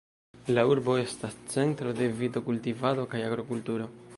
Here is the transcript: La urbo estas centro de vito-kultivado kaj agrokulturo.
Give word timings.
La 0.55 0.61
urbo 0.69 0.95
estas 1.01 1.35
centro 1.55 1.93
de 1.99 2.07
vito-kultivado 2.23 3.07
kaj 3.13 3.23
agrokulturo. 3.29 3.93